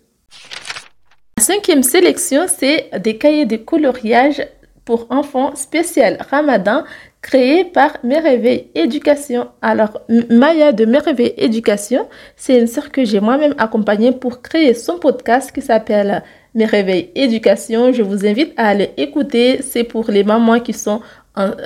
La 1.37 1.43
cinquième 1.43 1.83
sélection, 1.83 2.45
c'est 2.47 2.89
des 2.99 3.17
cahiers 3.17 3.45
de 3.45 3.57
coloriage 3.57 4.41
pour 4.83 5.07
enfants 5.09 5.55
spécial 5.55 6.17
Ramadan 6.29 6.83
créé 7.25 7.65
par 7.65 7.97
Merveille 8.03 8.67
Éducation. 8.75 9.47
Alors, 9.59 9.99
Maya 10.29 10.71
de 10.71 10.85
Merveille 10.85 11.33
Éducation, 11.37 12.07
c'est 12.35 12.59
une 12.59 12.67
sœur 12.67 12.91
que 12.91 13.03
j'ai 13.03 13.19
moi-même 13.19 13.55
accompagnée 13.57 14.11
pour 14.11 14.43
créer 14.43 14.75
son 14.75 14.99
podcast 14.99 15.51
qui 15.51 15.63
s'appelle 15.63 16.21
Merveille 16.53 17.09
Éducation. 17.15 17.91
Je 17.91 18.03
vous 18.03 18.27
invite 18.27 18.53
à 18.57 18.67
aller 18.67 18.91
écouter. 18.97 19.63
C'est 19.63 19.83
pour 19.83 20.11
les 20.11 20.23
mamans 20.23 20.59
qui 20.59 20.73
sont 20.73 21.01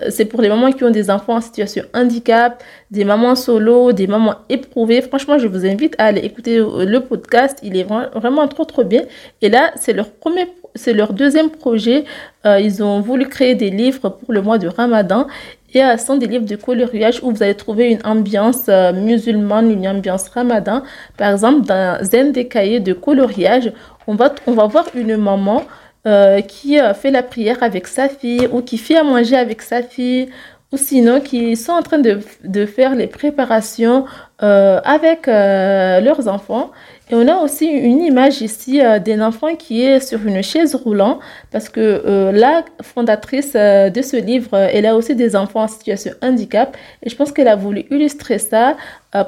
c'est 0.09 0.25
pour 0.25 0.41
les 0.41 0.49
mamans 0.49 0.71
qui 0.71 0.83
ont 0.83 0.89
des 0.89 1.09
enfants 1.09 1.35
en 1.35 1.41
situation 1.41 1.83
handicap, 1.93 2.63
des 2.91 3.03
mamans 3.03 3.35
solo, 3.35 3.91
des 3.91 4.07
mamans 4.07 4.35
éprouvées. 4.49 5.01
Franchement, 5.01 5.37
je 5.37 5.47
vous 5.47 5.65
invite 5.65 5.95
à 5.97 6.05
aller 6.05 6.21
écouter 6.21 6.57
le 6.57 6.99
podcast. 6.99 7.59
Il 7.63 7.77
est 7.77 7.83
vraiment 7.83 8.47
trop, 8.47 8.65
trop 8.65 8.83
bien. 8.83 9.03
Et 9.41 9.49
là, 9.49 9.71
c'est 9.75 9.93
leur 9.93 10.09
premier 10.09 10.47
c'est 10.75 10.93
leur 10.93 11.13
deuxième 11.13 11.49
projet. 11.49 12.05
Euh, 12.45 12.59
ils 12.59 12.83
ont 12.83 13.01
voulu 13.01 13.27
créer 13.27 13.55
des 13.55 13.69
livres 13.69 14.09
pour 14.09 14.33
le 14.33 14.41
mois 14.41 14.57
de 14.57 14.67
Ramadan. 14.67 15.27
Et 15.73 15.81
ce 15.81 16.03
sont 16.03 16.17
des 16.17 16.25
livres 16.25 16.45
de 16.45 16.55
coloriage 16.55 17.19
où 17.21 17.31
vous 17.31 17.43
allez 17.43 17.53
trouver 17.53 17.91
une 17.91 17.99
ambiance 18.03 18.65
euh, 18.69 18.91
musulmane, 18.91 19.71
une 19.71 19.87
ambiance 19.87 20.27
ramadan. 20.29 20.81
Par 21.15 21.31
exemple, 21.31 21.67
dans 21.67 21.99
un 22.13 22.25
des 22.25 22.47
cahiers 22.47 22.79
de 22.79 22.93
coloriage, 22.93 23.71
on 24.07 24.15
va, 24.15 24.33
on 24.47 24.53
va 24.53 24.65
voir 24.65 24.85
une 24.95 25.15
maman 25.17 25.63
euh, 26.07 26.41
qui 26.41 26.77
fait 26.95 27.11
la 27.11 27.23
prière 27.23 27.61
avec 27.61 27.87
sa 27.87 28.09
fille 28.09 28.47
ou 28.51 28.61
qui 28.61 28.77
fait 28.77 28.97
à 28.97 29.03
manger 29.03 29.35
avec 29.35 29.61
sa 29.61 29.83
fille 29.83 30.29
ou 30.71 30.77
sinon 30.77 31.19
qui 31.19 31.55
sont 31.55 31.73
en 31.73 31.81
train 31.81 31.99
de, 31.99 32.19
de 32.43 32.65
faire 32.65 32.95
les 32.95 33.07
préparations 33.07 34.05
avec 34.39 35.27
leurs 35.27 36.27
enfants. 36.27 36.71
Et 37.11 37.15
on 37.15 37.27
a 37.27 37.37
aussi 37.37 37.65
une 37.65 38.03
image 38.03 38.41
ici 38.41 38.81
euh, 38.81 38.99
d'un 38.99 39.21
enfant 39.25 39.55
qui 39.55 39.83
est 39.83 39.99
sur 39.99 40.25
une 40.27 40.43
chaise 40.43 40.75
roulante 40.75 41.19
parce 41.51 41.67
que 41.67 41.79
euh, 41.79 42.31
la 42.31 42.63
fondatrice 42.83 43.53
euh, 43.55 43.89
de 43.89 44.03
ce 44.03 44.15
livre, 44.15 44.55
elle 44.55 44.85
a 44.85 44.95
aussi 44.95 45.15
des 45.15 45.35
enfants 45.35 45.63
en 45.63 45.67
situation 45.67 46.11
de 46.11 46.27
handicap 46.27 46.77
et 47.03 47.09
je 47.09 47.15
pense 47.15 47.31
qu'elle 47.31 47.47
a 47.47 47.55
voulu 47.55 47.85
illustrer 47.89 48.37
ça 48.37 48.77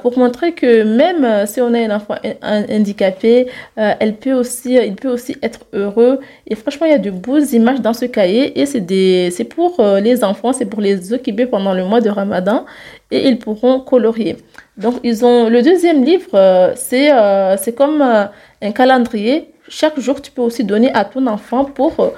pour 0.02 0.16
montrer 0.16 0.52
que 0.52 0.84
même 0.84 1.44
si 1.44 1.60
on 1.60 1.74
a 1.74 1.78
un 1.80 1.96
enfant 1.96 2.14
handicapé, 2.40 3.48
elle 3.74 4.14
peut 4.14 4.32
aussi, 4.32 4.74
il 4.74 4.94
peut 4.94 5.08
aussi 5.08 5.36
être 5.42 5.66
heureux. 5.72 6.20
Et 6.46 6.54
franchement, 6.54 6.86
il 6.86 6.92
y 6.92 6.94
a 6.94 6.98
de 6.98 7.10
beaux 7.10 7.40
images 7.40 7.80
dans 7.80 7.92
ce 7.92 8.04
cahier 8.04 8.60
et 8.60 8.66
c'est 8.66 9.44
pour 9.44 9.84
les 10.00 10.22
enfants, 10.22 10.52
c'est 10.52 10.66
pour 10.66 10.80
les 10.80 11.12
occuper 11.12 11.46
pendant 11.46 11.74
le 11.74 11.84
mois 11.84 12.00
de 12.00 12.10
Ramadan 12.10 12.64
et 13.12 13.28
ils 13.28 13.38
pourront 13.38 13.80
colorier. 13.80 14.36
Donc, 14.76 14.94
ils 15.04 15.24
ont 15.24 15.48
le 15.48 15.62
deuxième 15.62 16.02
livre, 16.02 16.30
euh, 16.34 16.72
c'est 16.74 17.12
euh, 17.12 17.56
c'est 17.58 17.74
comme 17.74 18.00
euh, 18.00 18.24
un 18.62 18.72
calendrier. 18.72 19.50
Chaque 19.68 19.98
jour, 20.00 20.20
tu 20.20 20.30
peux 20.30 20.42
aussi 20.42 20.64
donner 20.64 20.90
à 20.92 21.04
ton 21.04 21.26
enfant 21.26 21.64
pour 21.64 22.12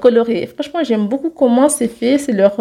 colorier. 0.00 0.46
Franchement, 0.46 0.80
j'aime 0.82 1.06
beaucoup 1.06 1.28
comment 1.28 1.68
c'est 1.68 1.88
fait. 1.88 2.16
C'est 2.16 2.32
leur 2.32 2.56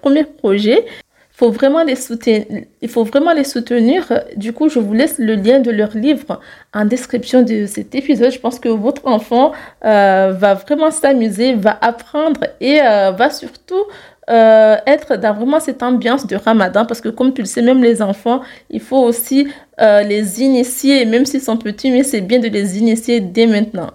premier 0.00 0.24
projet. 0.24 0.86
Faut 1.32 1.50
vraiment. 1.50 1.84
Il 1.84 2.88
faut 2.88 3.04
vraiment 3.04 3.32
les 3.32 3.44
soutenir. 3.44 4.22
Du 4.36 4.54
coup, 4.54 4.70
je 4.70 4.78
vous 4.78 4.94
laisse 4.94 5.18
le 5.18 5.34
lien 5.34 5.58
de 5.58 5.70
leur 5.70 5.94
livre 5.94 6.40
en 6.72 6.86
description 6.86 7.42
de 7.42 7.66
cet 7.66 7.94
épisode. 7.94 8.30
Je 8.30 8.38
pense 8.38 8.58
que 8.60 8.70
votre 8.70 9.06
enfant 9.06 9.52
va 9.82 10.54
vraiment 10.54 10.90
s'amuser, 10.90 11.52
va 11.52 11.76
apprendre 11.82 12.40
et 12.62 12.78
va 12.78 13.28
surtout 13.28 13.84
euh, 14.30 14.76
être 14.86 15.16
dans 15.16 15.34
vraiment 15.34 15.58
cette 15.60 15.82
ambiance 15.82 16.26
de 16.26 16.36
ramadan 16.36 16.86
parce 16.86 17.00
que 17.00 17.08
comme 17.08 17.32
tu 17.32 17.42
le 17.42 17.46
sais, 17.46 17.62
même 17.62 17.82
les 17.82 18.00
enfants, 18.00 18.40
il 18.70 18.80
faut 18.80 19.02
aussi 19.02 19.48
euh, 19.80 20.02
les 20.02 20.40
initier, 20.40 21.04
même 21.04 21.26
s'ils 21.26 21.40
sont 21.40 21.56
petits, 21.56 21.90
mais 21.90 22.04
c'est 22.04 22.20
bien 22.20 22.38
de 22.38 22.48
les 22.48 22.78
initier 22.78 23.20
dès 23.20 23.46
maintenant. 23.46 23.90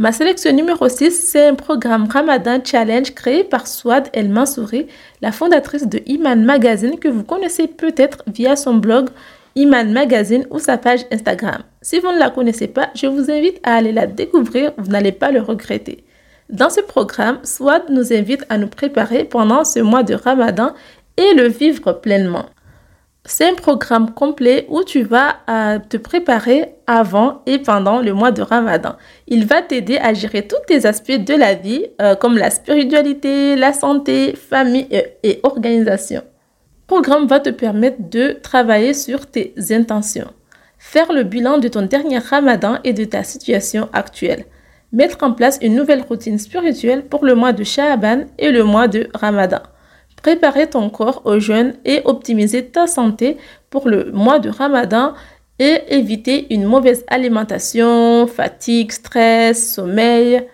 Ma 0.00 0.12
sélection 0.12 0.52
numéro 0.52 0.88
6, 0.88 1.10
c'est 1.10 1.48
un 1.48 1.54
programme 1.54 2.06
Ramadan 2.08 2.60
Challenge 2.64 3.12
créé 3.14 3.42
par 3.42 3.66
Swad 3.66 4.08
El 4.12 4.28
Mansouri, 4.28 4.86
la 5.22 5.32
fondatrice 5.32 5.88
de 5.88 6.00
Iman 6.06 6.44
Magazine 6.44 7.00
que 7.00 7.08
vous 7.08 7.24
connaissez 7.24 7.66
peut-être 7.66 8.22
via 8.28 8.54
son 8.54 8.74
blog 8.74 9.08
Iman 9.56 9.92
Magazine 9.92 10.46
ou 10.50 10.60
sa 10.60 10.78
page 10.78 11.04
Instagram. 11.10 11.64
Si 11.82 11.98
vous 11.98 12.12
ne 12.12 12.18
la 12.20 12.30
connaissez 12.30 12.68
pas, 12.68 12.90
je 12.94 13.08
vous 13.08 13.28
invite 13.28 13.58
à 13.64 13.74
aller 13.74 13.90
la 13.90 14.06
découvrir, 14.06 14.72
vous 14.78 14.92
n'allez 14.92 15.10
pas 15.10 15.32
le 15.32 15.40
regretter. 15.40 16.04
Dans 16.50 16.70
ce 16.70 16.80
programme, 16.80 17.40
Swad 17.44 17.90
nous 17.90 18.10
invite 18.14 18.46
à 18.48 18.56
nous 18.56 18.68
préparer 18.68 19.24
pendant 19.24 19.64
ce 19.64 19.80
mois 19.80 20.02
de 20.02 20.14
Ramadan 20.14 20.72
et 21.18 21.34
le 21.34 21.46
vivre 21.46 21.92
pleinement. 21.92 22.46
C'est 23.26 23.50
un 23.50 23.54
programme 23.54 24.14
complet 24.14 24.64
où 24.70 24.82
tu 24.82 25.02
vas 25.02 25.36
euh, 25.50 25.78
te 25.78 25.98
préparer 25.98 26.76
avant 26.86 27.42
et 27.44 27.58
pendant 27.58 28.00
le 28.00 28.14
mois 28.14 28.30
de 28.30 28.40
Ramadan. 28.40 28.96
Il 29.26 29.44
va 29.44 29.60
t'aider 29.60 29.98
à 29.98 30.14
gérer 30.14 30.48
tous 30.48 30.56
tes 30.66 30.86
aspects 30.86 31.12
de 31.12 31.34
la 31.34 31.52
vie, 31.52 31.84
euh, 32.00 32.14
comme 32.14 32.38
la 32.38 32.48
spiritualité, 32.48 33.54
la 33.54 33.74
santé, 33.74 34.34
famille 34.34 34.86
et, 34.90 35.18
et 35.24 35.40
organisation. 35.42 36.22
Le 36.22 36.86
programme 36.86 37.26
va 37.26 37.40
te 37.40 37.50
permettre 37.50 38.08
de 38.08 38.38
travailler 38.42 38.94
sur 38.94 39.26
tes 39.26 39.52
intentions, 39.72 40.32
faire 40.78 41.12
le 41.12 41.24
bilan 41.24 41.58
de 41.58 41.68
ton 41.68 41.82
dernier 41.82 42.16
Ramadan 42.16 42.78
et 42.84 42.94
de 42.94 43.04
ta 43.04 43.22
situation 43.22 43.90
actuelle 43.92 44.46
mettre 44.92 45.22
en 45.22 45.32
place 45.32 45.58
une 45.62 45.74
nouvelle 45.74 46.02
routine 46.02 46.38
spirituelle 46.38 47.04
pour 47.04 47.24
le 47.24 47.34
mois 47.34 47.52
de 47.52 47.64
Sha'aban 47.64 48.24
et 48.38 48.50
le 48.50 48.64
mois 48.64 48.88
de 48.88 49.08
Ramadan. 49.14 49.60
Préparer 50.22 50.68
ton 50.68 50.90
corps 50.90 51.22
au 51.24 51.38
jeûne 51.38 51.74
et 51.84 52.02
optimiser 52.04 52.64
ta 52.64 52.86
santé 52.86 53.36
pour 53.70 53.88
le 53.88 54.10
mois 54.12 54.38
de 54.38 54.48
Ramadan 54.48 55.14
et 55.58 55.80
éviter 55.88 56.52
une 56.52 56.64
mauvaise 56.64 57.04
alimentation, 57.08 58.26
fatigue, 58.26 58.92
stress, 58.92 59.74
sommeil. 59.74 60.46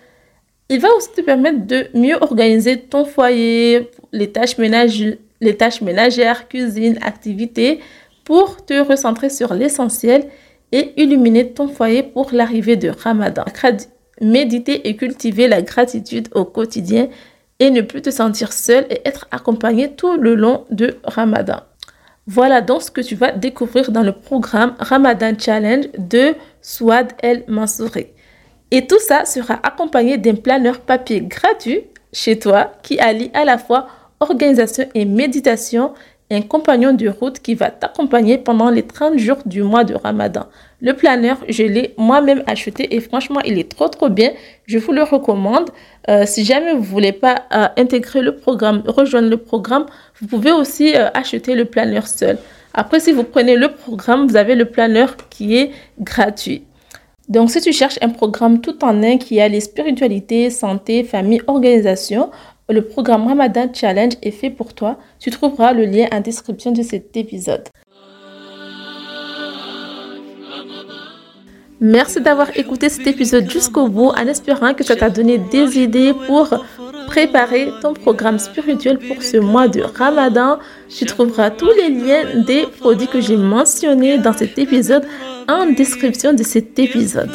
Il 0.68 0.80
va 0.80 0.88
aussi 0.96 1.12
te 1.12 1.20
permettre 1.20 1.66
de 1.66 1.86
mieux 1.94 2.16
organiser 2.20 2.80
ton 2.80 3.04
foyer, 3.04 3.90
les 4.12 4.32
tâches, 4.32 4.56
les 4.58 5.56
tâches 5.56 5.80
ménagères, 5.82 6.48
cuisine, 6.48 6.98
activités, 7.02 7.80
pour 8.24 8.64
te 8.64 8.80
recentrer 8.80 9.28
sur 9.28 9.52
l'essentiel 9.52 10.26
et 10.72 10.92
illuminer 11.00 11.52
ton 11.52 11.68
foyer 11.68 12.02
pour 12.02 12.30
l'arrivée 12.32 12.76
de 12.76 12.88
Ramadan 12.88 13.44
méditer 14.20 14.88
et 14.88 14.96
cultiver 14.96 15.48
la 15.48 15.62
gratitude 15.62 16.28
au 16.34 16.44
quotidien 16.44 17.08
et 17.60 17.70
ne 17.70 17.80
plus 17.80 18.02
te 18.02 18.10
sentir 18.10 18.52
seul 18.52 18.86
et 18.90 19.00
être 19.04 19.26
accompagné 19.30 19.92
tout 19.92 20.16
le 20.16 20.34
long 20.34 20.64
de 20.70 20.96
Ramadan. 21.04 21.60
Voilà 22.26 22.62
donc 22.62 22.82
ce 22.82 22.90
que 22.90 23.02
tu 23.02 23.14
vas 23.14 23.32
découvrir 23.32 23.90
dans 23.90 24.02
le 24.02 24.12
programme 24.12 24.74
Ramadan 24.78 25.32
Challenge 25.38 25.86
de 25.98 26.34
Swad 26.62 27.12
El 27.22 27.44
Mansouri. 27.48 28.06
Et 28.70 28.86
tout 28.86 28.98
ça 28.98 29.24
sera 29.24 29.60
accompagné 29.62 30.16
d'un 30.16 30.34
planeur 30.34 30.80
papier 30.80 31.20
gratuit 31.20 31.82
chez 32.12 32.38
toi 32.38 32.72
qui 32.82 32.98
allie 32.98 33.30
à 33.34 33.44
la 33.44 33.58
fois 33.58 33.88
organisation 34.20 34.88
et 34.94 35.04
méditation 35.04 35.92
un 36.34 36.42
compagnon 36.42 36.92
de 36.92 37.08
route 37.08 37.38
qui 37.40 37.54
va 37.54 37.70
t'accompagner 37.70 38.38
pendant 38.38 38.70
les 38.70 38.82
30 38.82 39.18
jours 39.18 39.38
du 39.46 39.62
mois 39.62 39.84
de 39.84 39.94
Ramadan. 39.94 40.46
Le 40.80 40.92
planeur, 40.94 41.38
je 41.48 41.62
l'ai 41.62 41.94
moi-même 41.96 42.42
acheté 42.46 42.94
et 42.94 43.00
franchement, 43.00 43.40
il 43.44 43.58
est 43.58 43.70
trop 43.70 43.88
trop 43.88 44.08
bien. 44.08 44.32
Je 44.66 44.78
vous 44.78 44.92
le 44.92 45.02
recommande. 45.02 45.70
Euh, 46.10 46.24
si 46.26 46.44
jamais 46.44 46.74
vous 46.74 46.82
voulez 46.82 47.12
pas 47.12 47.42
euh, 47.52 47.68
intégrer 47.76 48.20
le 48.20 48.36
programme, 48.36 48.82
rejoindre 48.86 49.30
le 49.30 49.38
programme, 49.38 49.86
vous 50.20 50.26
pouvez 50.26 50.52
aussi 50.52 50.94
euh, 50.94 51.08
acheter 51.14 51.54
le 51.54 51.64
planeur 51.64 52.06
seul. 52.06 52.38
Après, 52.74 53.00
si 53.00 53.12
vous 53.12 53.24
prenez 53.24 53.56
le 53.56 53.72
programme, 53.72 54.26
vous 54.26 54.36
avez 54.36 54.56
le 54.56 54.64
planeur 54.64 55.16
qui 55.30 55.56
est 55.56 55.70
gratuit. 56.00 56.64
Donc, 57.28 57.50
si 57.50 57.60
tu 57.62 57.72
cherches 57.72 57.98
un 58.02 58.10
programme 58.10 58.60
tout 58.60 58.84
en 58.84 59.02
un 59.02 59.16
qui 59.16 59.40
a 59.40 59.48
les 59.48 59.60
spiritualités, 59.60 60.50
santé, 60.50 61.04
famille, 61.04 61.40
organisation, 61.46 62.30
le 62.68 62.82
programme 62.82 63.26
Ramadan 63.26 63.68
Challenge 63.72 64.14
est 64.22 64.30
fait 64.30 64.50
pour 64.50 64.74
toi. 64.74 64.98
Tu 65.20 65.30
trouveras 65.30 65.72
le 65.72 65.84
lien 65.84 66.06
en 66.12 66.20
description 66.20 66.72
de 66.72 66.82
cet 66.82 67.16
épisode. 67.16 67.64
Merci 71.80 72.20
d'avoir 72.22 72.56
écouté 72.56 72.88
cet 72.88 73.06
épisode 73.06 73.50
jusqu'au 73.50 73.88
bout 73.88 74.08
en 74.08 74.26
espérant 74.26 74.72
que 74.72 74.84
ça 74.84 74.96
t'a 74.96 75.10
donné 75.10 75.36
des 75.36 75.78
idées 75.78 76.14
pour 76.26 76.48
préparer 77.08 77.68
ton 77.82 77.92
programme 77.92 78.38
spirituel 78.38 78.98
pour 78.98 79.22
ce 79.22 79.36
mois 79.36 79.68
de 79.68 79.82
Ramadan. 79.82 80.58
Tu 80.88 81.04
trouveras 81.04 81.50
tous 81.50 81.70
les 81.76 81.90
liens 81.90 82.42
des 82.46 82.66
produits 82.80 83.08
que 83.08 83.20
j'ai 83.20 83.36
mentionnés 83.36 84.16
dans 84.16 84.32
cet 84.32 84.58
épisode 84.58 85.04
en 85.46 85.66
description 85.66 86.32
de 86.32 86.42
cet 86.42 86.78
épisode. 86.78 87.30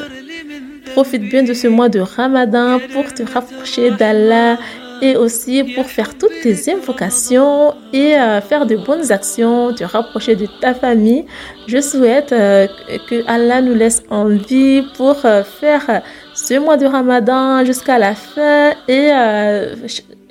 Profite 0.93 1.29
bien 1.29 1.43
de 1.43 1.53
ce 1.53 1.67
mois 1.67 1.89
de 1.89 2.00
Ramadan 2.00 2.79
pour 2.91 3.13
te 3.13 3.21
rapprocher 3.21 3.91
d'Allah 3.91 4.57
et 5.02 5.16
aussi 5.16 5.64
pour 5.75 5.87
faire 5.87 6.16
toutes 6.16 6.40
tes 6.42 6.73
invocations 6.73 7.75
et 7.92 8.16
euh, 8.16 8.40
faire 8.40 8.66
de 8.66 8.76
bonnes 8.76 9.12
actions, 9.12 9.73
te 9.73 9.85
rapprocher 9.85 10.37
de 10.37 10.47
ta 10.61 10.75
famille. 10.75 11.25
Je 11.66 11.80
souhaite 11.80 12.33
euh, 12.33 12.66
que 13.09 13.23
Allah 13.26 13.61
nous 13.61 13.75
laisse 13.75 14.02
en 14.11 14.26
vie 14.26 14.83
pour 14.97 15.16
euh, 15.25 15.42
faire 15.42 16.02
ce 16.35 16.54
mois 16.59 16.76
de 16.76 16.87
Ramadan 16.87 17.64
jusqu'à 17.64 17.99
la 17.99 18.14
fin 18.14 18.73
et 18.88 19.11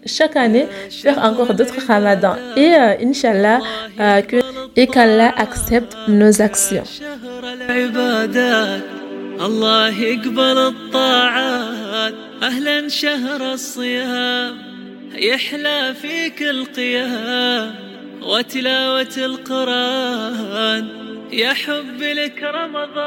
chaque 0.06 0.36
année 0.36 0.68
faire 0.90 1.18
encore 1.24 1.54
d'autres 1.54 1.80
Ramadans 1.88 2.36
et 2.58 2.74
Inch'Allah 3.08 3.60
que 4.28 4.42
et 4.76 4.88
qu'Allah 4.88 5.34
accepte 5.38 5.96
nos 6.08 6.42
actions. 6.42 6.84
الله 9.42 10.00
يقبل 10.00 10.58
الطاعات 10.58 12.27
أهلا 12.43 12.89
شهر 12.89 13.53
الصيام 13.53 14.59
يحلى 15.15 15.95
فيك 16.03 16.43
القيام. 16.43 17.75
وتلاوة 18.23 19.15
القرآن 19.17 20.89
يا 21.33 21.53
حب 21.53 22.03
لك 22.03 22.43
رمضان. 22.43 22.99